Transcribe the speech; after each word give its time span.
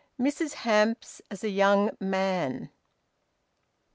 MRS. 0.19 0.53
HAMPS 0.65 1.21
AS 1.29 1.43
A 1.43 1.49
YOUNG 1.49 1.91
MAN. 1.99 2.71